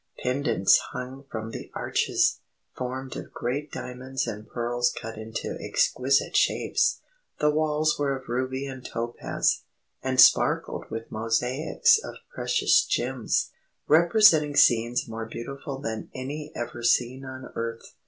[0.23, 2.39] Pendants hung from the arches,
[2.75, 7.01] formed of great diamonds and pearls cut into exquisite shapes.
[7.39, 9.61] The walls were of ruby and topaz,
[10.01, 13.51] and sparkled with mosaics of precious gems,
[13.87, 17.93] representing scenes more beautiful than any ever seen on earth.